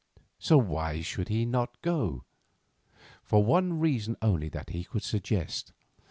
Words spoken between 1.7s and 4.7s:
go? For one reason only